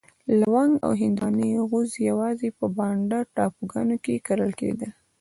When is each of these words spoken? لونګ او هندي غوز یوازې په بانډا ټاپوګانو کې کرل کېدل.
لونګ 0.41 0.71
او 0.85 0.91
هندي 1.01 1.49
غوز 1.69 1.91
یوازې 2.09 2.49
په 2.57 2.65
بانډا 2.77 3.19
ټاپوګانو 3.35 3.95
کې 4.03 4.23
کرل 4.27 4.51
کېدل. 4.59 4.91